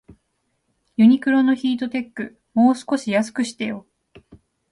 [0.97, 3.85] ユニクロのヒートテック、もう少し安くしてよ